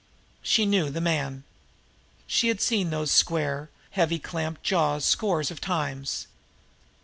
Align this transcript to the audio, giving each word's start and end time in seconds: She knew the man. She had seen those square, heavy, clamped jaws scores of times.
She 0.41 0.65
knew 0.65 0.89
the 0.89 0.99
man. 0.99 1.43
She 2.25 2.47
had 2.47 2.59
seen 2.59 2.89
those 2.89 3.11
square, 3.11 3.69
heavy, 3.91 4.17
clamped 4.17 4.63
jaws 4.63 5.05
scores 5.05 5.51
of 5.51 5.61
times. 5.61 6.25